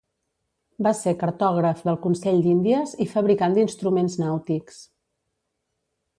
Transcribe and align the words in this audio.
Va 0.85 0.93
ser 0.99 1.11
cartògraf 1.23 1.83
del 1.89 1.99
Consell 2.07 2.41
d'Índies 2.47 2.95
i 3.05 3.07
fabricant 3.13 3.59
d'instruments 3.59 4.17
nàutics. 4.25 4.83